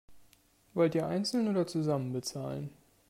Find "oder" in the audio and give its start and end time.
1.47-1.67